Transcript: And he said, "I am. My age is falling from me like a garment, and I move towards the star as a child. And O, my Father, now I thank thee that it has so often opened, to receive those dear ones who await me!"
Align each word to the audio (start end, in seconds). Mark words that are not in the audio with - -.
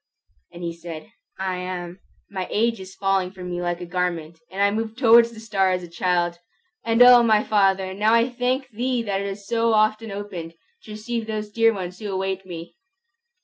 And 0.51 0.63
he 0.63 0.73
said, 0.73 1.11
"I 1.37 1.57
am. 1.57 1.99
My 2.31 2.47
age 2.49 2.79
is 2.79 2.95
falling 2.95 3.29
from 3.29 3.51
me 3.51 3.61
like 3.61 3.81
a 3.81 3.85
garment, 3.85 4.39
and 4.49 4.59
I 4.59 4.71
move 4.71 4.95
towards 4.95 5.29
the 5.29 5.39
star 5.39 5.69
as 5.69 5.83
a 5.83 5.87
child. 5.87 6.39
And 6.83 7.03
O, 7.03 7.21
my 7.21 7.43
Father, 7.43 7.93
now 7.93 8.15
I 8.15 8.27
thank 8.27 8.67
thee 8.69 9.03
that 9.03 9.21
it 9.21 9.27
has 9.27 9.45
so 9.45 9.73
often 9.73 10.09
opened, 10.09 10.55
to 10.85 10.91
receive 10.93 11.27
those 11.27 11.51
dear 11.51 11.71
ones 11.71 11.99
who 11.99 12.11
await 12.11 12.47
me!" 12.47 12.77